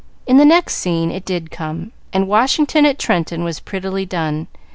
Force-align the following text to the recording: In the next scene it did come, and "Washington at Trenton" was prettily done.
In 0.25 0.37
the 0.37 0.45
next 0.45 0.77
scene 0.77 1.11
it 1.11 1.25
did 1.25 1.51
come, 1.51 1.91
and 2.11 2.27
"Washington 2.27 2.87
at 2.87 2.97
Trenton" 2.97 3.43
was 3.43 3.59
prettily 3.59 4.03
done. 4.07 4.47